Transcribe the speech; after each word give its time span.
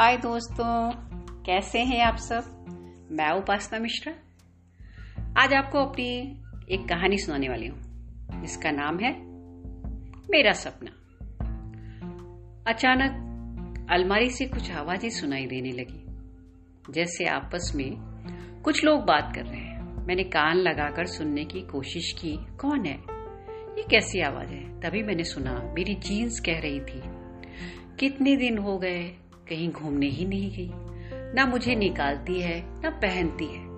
हाय 0.00 0.16
दोस्तों, 0.16 0.90
कैसे 1.42 1.78
हैं 1.80 2.02
आप 2.02 2.16
सब? 2.16 2.42
मैं 3.10 3.30
उपासना 3.30 3.78
मिश्रा। 3.78 4.14
आज 5.42 5.54
आपको 5.54 5.78
अपनी 5.78 6.40
एक 6.70 6.88
कहानी 6.88 7.18
सुनाने 7.18 7.48
वाली 7.48 7.66
हूँ। 7.66 7.78
जिसका 8.40 8.70
नाम 8.70 8.98
है 8.98 9.22
मेरा 10.30 10.52
सपना। 10.52 10.90
अचानक 12.70 13.10
अलमारी 13.90 14.30
से 14.30 14.46
कुछ 14.46 14.70
आवाज़ें 14.70 15.10
सुनाई 15.10 15.46
देने 15.46 15.70
लगी, 15.70 16.06
जैसे 16.92 17.24
आपस 17.24 17.72
में 17.74 17.90
कुछ 18.64 18.84
लोग 18.84 19.00
बात 19.00 19.32
कर 19.34 19.44
रहे 19.44 19.60
हैं। 19.60 20.06
मैंने 20.06 20.22
कान 20.22 20.56
लगाकर 20.56 21.06
सुनने 21.06 21.44
की 21.44 21.60
कोशिश 21.60 22.12
की, 22.12 22.38
कौन 22.56 22.84
है? 22.86 22.96
ये 23.78 23.82
कैसी 23.90 24.20
आवाज़ 24.20 24.48
है? 24.48 24.80
तभी 24.80 25.02
मैंने 25.02 25.24
सुना, 25.24 25.72
मेरी 25.76 25.94
जीन्स 25.94 26.40
कह 26.40 26.60
रही 26.60 26.80
थी। 26.80 27.02
कितने 27.98 28.36
दिन 28.36 28.58
हो 28.58 28.78
गए? 28.78 29.16
कहीं 29.48 29.72
घूमने 29.72 30.06
ही 30.06 30.24
नहीं 30.24 30.50
गई। 30.50 30.70
ना 31.34 31.46
मुझे 31.46 31.74
निकालती 31.74 32.40
है, 32.40 32.80
ना 32.80 32.90
पहनती 32.90 33.46
है। 33.46 33.68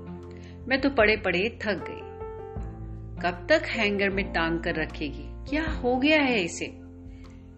मैं 0.66 0.80
तो 0.80 0.90
पड़े 0.90 1.16
पड़े 1.16 1.58
थक 1.66 1.84
गई। 1.88 2.10
कब 3.22 3.46
तक 3.48 3.62
हैंगर 3.66 4.10
में 4.10 4.32
टांग 4.32 4.60
कर 4.60 4.74
रखेगी? 4.74 5.50
क्या 5.50 5.70
हो 5.70 5.96
गया 5.96 6.22
है 6.22 6.40
इसे? 6.40 6.80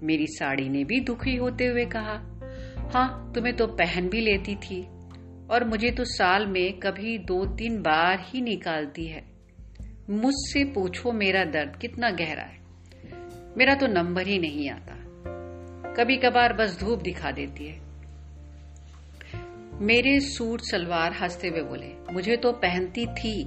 मेरी 0.07 0.27
साड़ी 0.27 0.69
ने 0.69 0.85
भी 0.85 1.01
दुखी 1.01 1.37
होते 1.37 1.67
हुए 1.67 1.85
कहा 1.85 2.29
हाँ 2.95 3.33
तुम्हें 3.35 3.57
तो 3.57 3.67
पहन 3.67 4.09
भी 4.09 4.21
लेती 4.21 4.57
थी, 4.57 4.83
और 5.51 5.65
मुझे 5.65 5.91
तो 5.91 6.05
साल 6.05 6.47
में 6.47 6.79
कभी 6.79 7.19
दो 7.19 7.47
तीन 7.47 7.83
बार 7.83 8.19
ही 8.21 8.41
निकालती 8.41 9.07
है। 9.07 9.25
मुझसे 10.11 10.65
पूछो, 10.65 11.13
मेरा 11.13 11.45
दर्द 11.45 11.77
कितना 11.77 12.11
गहरा 12.11 12.43
है। 12.43 12.59
मेरा 13.57 13.75
तो 13.75 13.87
नंबर 13.87 14.27
ही 14.27 14.39
नहीं 14.39 14.71
आता। 14.71 14.99
कभी 15.93 16.17
कभार 16.17 16.53
बस 16.53 16.81
धूप 16.81 17.03
दिखा 17.03 17.31
देती 17.31 17.67
है। 17.67 17.92
मेरे 19.75 20.21
सूट 20.21 20.61
सलवार 20.61 21.13
हँसते 21.13 21.49
हुए 21.49 21.63
बोले, 21.63 22.13
मुझे 22.13 22.37
तो 22.37 22.53
पहनती 22.53 23.07
थी, 23.07 23.45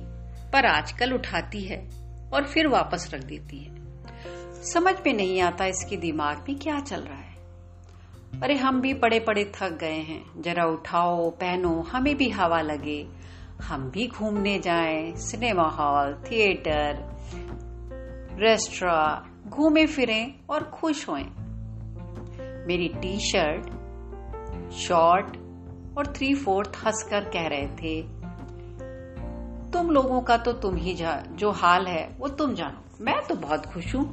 पर 0.53 0.65
आजकल 0.65 1.13
उठाती 1.13 1.61
है 1.61 1.89
और 2.33 2.43
फिर 2.43 2.67
वापस 2.67 3.11
रख 3.13 3.23
देती 3.23 3.57
है। 3.57 3.75
समझ 4.63 4.95
में 5.05 5.13
नहीं 5.13 5.41
आता 5.41 5.65
इसके 5.65 5.97
दिमाग 5.97 6.45
में 6.49 6.59
क्या 6.59 6.79
चल 6.79 6.99
रहा 7.01 7.17
है। 7.17 7.35
अरे, 8.43 8.55
हम 8.55 8.81
भी 8.81 8.93
पड़े 8.93 9.19
पड़े 9.19 9.51
थक 9.55 9.71
गए 9.71 9.99
हैं। 9.99 10.41
जरा 10.41 10.65
उठाओ, 10.65 11.29
पहनो, 11.29 11.81
हमें 11.81 12.17
भी 12.17 12.29
हवा 12.29 12.61
लगे। 12.61 13.07
हम 13.61 13.91
भी 13.91 14.07
घूमने 14.07 14.59
जाएँ, 14.59 15.15
सिनेमा 15.15 15.69
हॉल, 15.69 16.13
थिएटर 16.13 17.15
रेस्टोरा 18.39 19.29
घूमे, 19.47 19.85
फिरें 19.85 20.33
और 20.49 20.63
खुश 20.63 21.09
होएँ। 21.09 21.33
मेरी 22.67 22.87
टी 22.87 23.19
शर्ट 23.19 23.63
शॉर्ट 24.71 25.44
और 25.97 26.07
थ्री 26.07 26.33
फोर्थ 26.35 26.77
हंसकर 26.85 27.23
कह 27.23 27.47
रहे 27.47 27.67
थे, 27.67 28.01
तुम 29.71 29.89
लोगों 29.89 30.21
का 30.21 30.37
तो 30.37 30.53
तुम 30.53 30.75
ही 30.75 30.93
जा, 30.93 31.23
जो 31.31 31.51
हाल 31.51 31.87
है, 31.87 32.15
वो 32.19 32.27
तुम 32.27 32.53
जानो। 32.55 33.03
मैं 33.05 33.21
तो 33.27 33.35
बहुत 33.35 33.65
खुश 33.65 33.95
हूँ। 33.95 34.05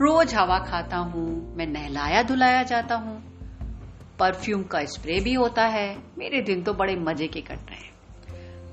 रोज 0.00 0.34
हवा 0.34 0.58
खाता 0.58 0.96
हूँ, 0.96 1.56
मैं 1.56 1.66
नहलाया 1.66 2.22
धुलाया 2.22 2.62
जाता 2.62 2.94
हूँ। 2.94 3.22
परफ्यूम 4.18 4.62
का 4.62 4.84
स्प्रे 4.84 5.20
भी 5.20 5.34
होता 5.34 5.66
है। 5.66 5.96
मेरे 6.18 6.40
दिन 6.40 6.62
तो 6.62 6.72
बड़े 6.72 6.96
मज़े 6.96 7.28
के 7.28 7.40
कट 7.40 7.70
रहे 7.70 7.76
हैं। 7.76 7.92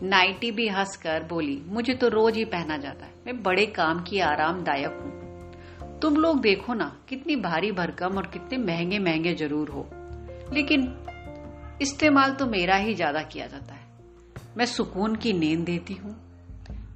नाइटी 0.03 0.51
भी 0.51 0.67
हंसकर 0.67 1.23
बोली, 1.23 1.61
मुझे 1.67 1.93
तो 1.93 2.07
रोज 2.07 2.35
ही 2.35 2.45
पहना 2.45 2.77
जाता 2.77 3.05
है। 3.05 3.11
मैं 3.25 3.41
बड़े 3.43 3.65
काम 3.65 4.03
की 4.03 4.19
आरामदायक 4.19 4.99
हूँ। 5.03 5.99
तुम 5.99 6.15
लोग 6.15 6.41
देखो 6.41 6.73
ना, 6.73 6.91
कितनी 7.09 7.35
भारी 7.35 7.71
भरकम 7.71 8.17
और 8.17 8.27
कितने 8.27 8.57
महँगे 8.57 8.99
महँगे 8.99 9.33
ज़रूर 9.33 9.69
हो। 9.69 9.87
लेकिन 10.53 10.85
इस्तेमाल 11.81 12.33
तो 12.33 12.45
मेरा 12.45 12.75
ही 12.75 12.93
ज़्यादा 12.93 13.21
किया 13.21 13.47
जाता 13.47 13.73
है। 13.73 13.81
मैं 14.57 14.65
सुकून 14.65 15.15
की 15.15 15.33
नींद 15.33 15.59
देती 15.59 15.93
हूँ। 15.93 16.15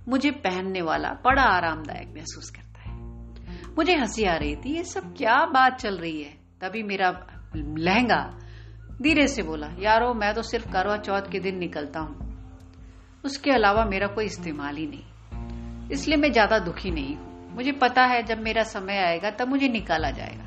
मुझे 0.08 0.32
पहनने 0.32 0.82
वाला 0.82 1.10
बड़ा 1.10 1.42
आरामदायक 1.42 2.08
महसूस 2.08 2.50
करता 2.50 2.82
है। 2.82 2.96
मुझे 3.78 3.96
हँसी 3.96 4.24
आ 4.24 4.36
रही 4.36 4.56
थी, 4.56 4.76
ये 4.76 4.84
सब 4.84 5.16
क्या 5.16 5.46
बात 5.46 5.80
चल 5.80 5.98
रही 5.98 6.22
है? 6.22 6.34
तभी 6.62 6.84
मेरा 6.84 7.28
लहंगा 7.56 8.40
धीरे 9.02 9.28
से 9.28 9.44
बोला, 9.44 9.68
यारो, 9.80 10.14
मैं 10.14 10.34
तो 10.34 10.42
सिर्फ़ 10.42 10.72
करवा 10.72 10.98
चौथ 10.98 11.22
के 11.22 11.40
दिन 11.40 11.58
निकलता 11.58 12.00
हूँ। 12.00 12.36
उसके 13.26 13.52
अलावा 13.52 13.86
मेरा 13.86 14.08
कोई 14.08 14.26
इस्तेमाल 14.26 14.76
ही 14.76 14.88
नहीं। 14.88 15.90
इसलिए 15.92 16.18
मैं 16.18 16.32
ज़्यादा 16.32 16.60
दुखी 16.60 16.92
नहीं 16.92 17.16
हूँ। 17.16 17.56
मुझे 17.56 17.72
पता 17.72 18.04
है, 18.04 18.24
जब 18.24 18.42
मेरा 18.42 18.64
समय 18.64 18.98
आएगा, 18.98 19.30
तब 19.30 19.48
मुझे 19.48 19.68
निकाला 19.68 20.12
जाएगा। 20.12 20.46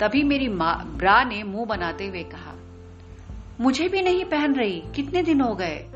तभी 0.00 0.22
मेरी 0.22 0.48
ब्रा 0.48 1.24
ने 1.24 1.42
मुँह 1.42 1.66
बनाते 1.66 2.06
हुए 2.06 2.22
कहा 2.22 2.65
मुझे 3.60 3.88
भी 3.88 4.02
नहीं 4.02 4.24
पहन 4.24 4.54
रही। 4.54 4.82
कितने 4.94 5.22
दिन 5.22 5.40
हो 5.40 5.54
गए? 5.54 5.86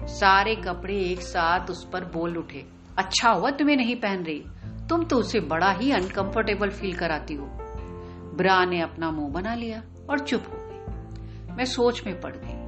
सारे 0.00 0.54
कपड़े 0.54 1.00
एक 1.00 1.20
साथ 1.20 1.70
उस 1.70 1.90
पर 1.92 2.04
बोल 2.04 2.36
उठे। 2.36 2.66
अच्छा 2.98 3.30
हुआ 3.30 3.50
तुम्हें 3.50 3.76
नहीं 3.76 3.96
पहन 3.96 4.22
रही। 4.22 4.44
तुम 4.88 5.04
तो 5.04 5.16
उसे 5.16 5.40
बड़ा 5.40 5.70
ही 5.70 5.92
अनकंफर्टेबल 5.92 6.70
फील 6.70 6.96
कराती 6.96 7.34
हो। 7.34 7.46
ब्रा 8.34 8.64
ने 8.64 8.80
अपना 8.80 9.10
मुँह 9.10 9.32
बना 9.32 9.54
लिया 9.54 9.82
और 10.10 10.18
चुप 10.18 10.44
हो 10.48 10.58
गई। 10.58 11.54
मैं 11.54 11.64
सोच 11.64 12.06
में 12.06 12.20
पड़ 12.20 12.36
गई। 12.36 12.62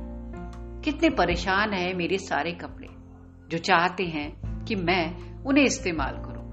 कितने 0.83 1.11
परेशान 1.11 1.73
है 1.73 1.95
मेरे 1.95 2.19
सारे 2.19 2.53
कपड़े, 2.53 2.89
जो 3.49 3.59
चाहते 3.59 4.05
हैं 4.05 4.65
कि 4.65 4.75
मैं 4.75 5.35
उन्हें 5.43 5.65
इस्तेमाल 5.65 6.15
करूँ। 6.15 6.45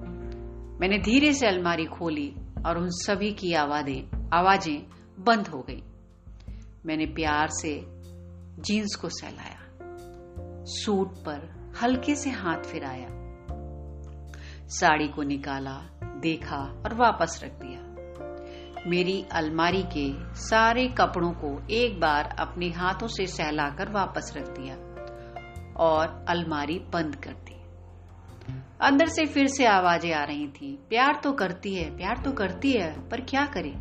मैंने 0.80 0.98
धीरे 0.98 1.34
से 1.34 1.48
अलमारी 1.48 1.86
खोली 1.86 2.36
और 2.66 2.78
उन 2.78 2.88
सभी 2.90 3.32
की 3.32 3.54
आवाज़ें 3.54 4.30
आवाज़ें 4.34 4.84
बंद 5.20 5.48
हो 5.48 5.66
गई। 5.70 5.84
मैंने 6.86 7.06
प्यार 7.06 7.50
से 7.52 7.74
जीन्स 8.60 8.96
को 8.96 9.10
सहलाया, 9.10 9.60
सूट 10.66 11.16
पर 11.18 11.72
हल्के 11.82 12.16
से 12.16 12.30
हाथ 12.30 12.64
फिराया, 12.64 13.08
साड़ी 14.70 15.08
को 15.08 15.24
निकाला, 15.24 15.78
देखा 16.22 16.58
और 16.86 16.96
वापस 16.96 17.40
रख 17.44 17.52
दिया। 17.52 18.90
मेरी 18.90 19.22
अलमारी 19.32 19.84
के 19.98 20.08
सारे 20.42 20.88
कपड़ों 20.88 21.32
को 21.32 21.50
एक 21.70 22.00
बार 22.00 22.36
अपने 22.40 22.70
हाथों 22.70 23.08
से 23.08 23.26
सहलाकर 23.28 23.92
वापस 23.92 24.34
रख 24.38 24.50
दिया 24.50 24.76
और 25.84 26.26
अलमारी 26.30 26.80
बंद 26.94 27.16
कर 27.16 27.34
दी। 27.34 27.60
अंदर 28.82 29.08
से 29.08 29.26
फिर 29.26 29.48
से 29.48 29.66
आवाज़ें 29.66 30.12
आ 30.14 30.24
रही 30.24 30.48
थी, 30.48 30.76
प्यार 30.90 31.20
तो 31.24 31.32
करती 31.32 31.76
है, 31.76 31.90
प्यार 31.98 32.22
तो 32.26 32.32
करती 32.32 32.72
है, 32.72 33.10
पर 33.10 33.22
क्या 33.22 33.46
करे? 33.46 33.74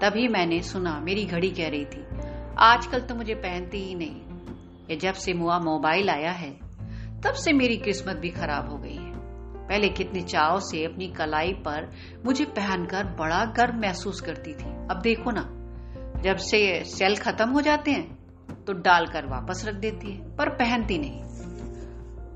तभी 0.00 0.28
मैंने 0.28 0.60
सुना, 0.62 0.98
मेरी 1.00 1.24
घड़ी 1.24 1.50
कह 1.50 1.68
रही 1.68 1.84
थी, 1.84 2.04
आजकल 2.60 3.00
तो 3.00 3.14
मुझे 3.14 3.34
पहनती 3.36 3.78
ही 3.78 3.94
नहीं। 3.94 4.20
ये 4.90 4.96
जब 4.96 5.14
से 5.14 5.32
मुआ 5.34 5.58
मोबाइल 5.60 6.10
आया 6.10 6.32
है, 6.32 6.50
तब 7.20 7.34
से 7.34 7.52
मेरी 7.52 7.76
किस्मत 7.76 8.16
भी 8.16 8.30
खराब 8.30 8.70
हो 8.70 8.78
गई 8.78 8.94
है। 8.94 9.12
पहले 9.68 9.88
कितने 9.88 10.22
चाव 10.22 10.58
से 10.60 10.84
अपनी 10.84 11.08
कलाई 11.08 11.52
पर 11.66 11.90
मुझे 12.24 12.44
पहनकर 12.44 13.04
बड़ा 13.16 13.44
गर्व 13.56 13.74
महसूस 13.76 14.20
करती 14.20 14.52
थी। 14.52 14.70
अब 14.90 15.00
देखो 15.02 15.30
ना, 15.30 15.42
जब 16.22 16.36
से 16.42 16.84
सेल 16.86 17.16
खत्म 17.16 17.48
हो 17.50 17.60
जाते 17.60 17.90
हैं 17.90 18.64
तो 18.64 18.72
डालकर 18.74 19.26
वापस 19.26 19.64
रख 19.66 19.74
देती 19.74 20.12
है, 20.12 20.36
पर 20.36 20.48
पहनती 20.54 20.98
नहीं। 20.98 21.22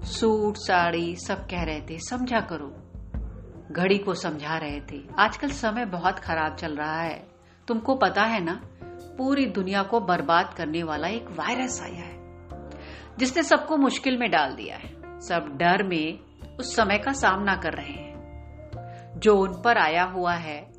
सूट, 0.09 0.57
साड़ी, 0.57 1.15
सब 1.19 1.47
कह 1.47 1.63
रहे 1.63 1.81
थे, 1.81 1.99
समझा 2.01 2.41
करो। 2.43 2.73
घड़ी 3.73 3.99
को 3.99 4.15
समझा 4.15 4.57
रहे 4.57 4.81
थे, 4.83 5.03
आजकल 5.19 5.51
समय 5.51 5.85
बहुत 5.89 6.19
खराब 6.19 6.57
चल 6.57 6.77
रहा 6.77 7.01
है। 7.01 7.32
तुमको 7.69 7.95
पता 7.95 8.23
है 8.23 8.45
ना, 8.45 8.61
पूरी 9.19 9.47
दुनिया 9.47 9.83
को 9.83 10.01
बर्बाद 10.01 10.55
करने 10.55 10.83
वाला 10.83 11.09
एक 11.09 11.27
वायरस 11.31 11.83
आया 11.83 12.03
है, 12.03 12.41
जिसने 13.19 13.43
सबको 13.43 13.77
मुश्किल 13.77 14.19
में 14.19 14.31
डाल 14.31 14.55
दिया 14.55 14.77
है। 14.77 15.21
सब 15.21 15.57
डर 15.57 15.83
में 15.83 16.19
उस 16.59 16.77
समय 16.77 16.99
का 16.99 17.13
सामना 17.13 17.57
कर 17.57 17.73
रहे 17.73 17.93
हैं। 17.93 18.13
जो 19.21 19.37
उन 19.37 19.63
पर 19.63 19.79
आया 19.79 20.05
हुआ 20.05 20.35
है, 20.35 20.73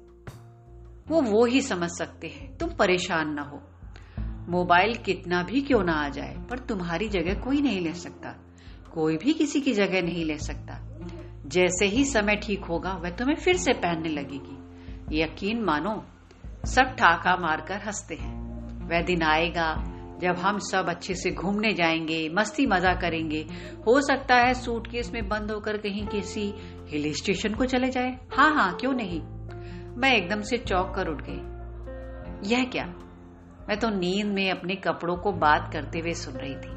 वो 1.07 1.21
वो 1.21 1.45
ही 1.45 1.61
समझ 1.61 1.89
सकते 1.89 2.27
हैं। 2.27 2.57
तुम 2.57 2.69
परेशान 2.69 3.33
ना 3.33 3.41
हो। 3.41 3.61
मोबाइल 4.49 4.95
कितना 4.95 5.43
भी 5.43 5.61
क्यों 5.61 5.83
ना 5.83 5.93
आ 5.93 6.09
जाए, 6.09 6.37
पर 6.49 6.59
तुम्हारी 6.59 7.09
जगह 7.09 7.33
कोई 7.33 7.61
नहीं 7.61 7.81
ले 7.81 7.93
सकता। 7.93 8.35
कोई 8.93 9.17
भी 9.17 9.33
किसी 9.33 9.61
की 9.61 9.73
जगह 9.73 10.01
नहीं 10.01 10.25
ले 10.25 10.37
सकता। 10.37 10.79
जैसे 11.45 11.85
ही 11.85 12.05
समय 12.05 12.35
ठीक 12.35 12.65
होगा, 12.65 12.93
वह 12.93 13.09
तुम्हें 13.09 13.35
फिर 13.35 13.57
से 13.57 13.73
पहनने 13.73 14.09
लगेगी। 14.09 14.63
यकीन 15.21 15.61
मानो 15.61 16.05
सब 16.65 16.83
ठाका 16.83 17.35
मारकर 17.35 17.75
हँसते 17.75 18.15
हैं। 18.15 18.43
वह 18.89 19.01
दिन 19.01 19.23
आएगा, 19.23 19.83
जब 20.21 20.35
हम 20.39 20.57
सब 20.57 20.85
अच्छे 20.89 21.15
से 21.15 21.31
घूमने 21.31 21.73
जाएँगे, 21.73 22.29
मस्ती 22.29 22.65
मज़ा 22.65 22.93
करेंगे। 22.93 23.45
हो 23.87 24.01
सकता 24.01 24.35
है 24.35 24.53
सूटकेस 24.53 25.11
में 25.13 25.29
बंद 25.29 25.51
होकर 25.51 25.77
कहीं 25.77 26.07
किसी 26.07 26.53
हिल 26.87 27.13
स्टेशन 27.13 27.53
को 27.53 27.65
चले 27.65 27.89
जाए। 27.89 28.17
हाँ 28.37 28.53
हाँ 28.53 28.75
क्यों 28.75 28.93
नहीं? 28.93 29.21
मैं 29.97 30.13
एकदम 30.13 30.41
से 30.41 30.57
चौक 30.57 30.93
कर 30.95 31.07
उठ 31.07 31.21
गई। 31.29 32.51
यह 32.51 32.63
क्या? 32.63 32.85
मैं 33.69 33.77
तो 33.79 33.89
नींद 33.89 34.27
में 34.27 34.51
अपने 34.51 34.75
कपड़ों 34.75 35.15
को 35.15 35.31
बात 35.31 35.69
करते 35.73 35.99
हुए 35.99 36.13
सुन 36.13 36.33
रही 36.33 36.55
थी। 36.55 36.71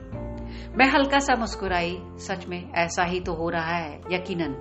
मैं 0.77 0.91
हल्का 0.91 1.19
सा 1.19 1.35
मुस्कुराई। 1.35 1.99
सच 2.01 2.47
में, 2.47 2.73
ऐसा 2.73 3.05
ही 3.05 3.21
तो 3.21 3.35
हो 3.35 3.49
रहा 3.49 3.77
है, 3.77 4.01
यकीनन। 4.13 4.53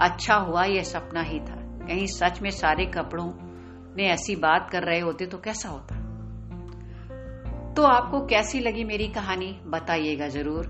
अच्छा 0.00 0.34
हुआ 0.34 0.64
यह 0.64 0.82
सपना 0.82 1.22
ही 1.22 1.40
था, 1.40 1.86
कहीं 1.86 2.06
सच 2.06 2.42
में 2.42 2.50
सारे 2.50 2.86
कपड़ों 2.86 3.51
ने 3.96 4.06
ऐसी 4.06 4.36
बात 4.36 4.70
कर 4.70 4.82
रहे 4.82 5.00
होते 5.00 5.26
तो 5.26 5.38
कैसा 5.38 5.68
होता? 5.68 5.94
तो 7.74 7.82
आपको 7.82 8.26
कैसी 8.26 8.60
लगी 8.60 8.84
मेरी 8.84 9.08
कहानी? 9.08 9.60
बताइएगा 9.64 10.28
ज़रूर। 10.28 10.66